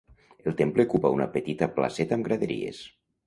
El 0.51 0.55
temple 0.61 0.85
ocupa 0.89 1.11
una 1.17 1.27
petita 1.37 1.69
placeta 1.77 2.17
amb 2.19 2.29
graderies. 2.31 2.81